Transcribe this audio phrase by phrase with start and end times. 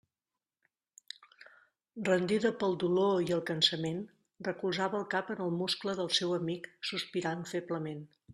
[2.07, 4.01] Rendida pel dolor i el cansament,
[4.49, 8.05] recolzava el cap en el muscle del seu amic, sospirant feblement.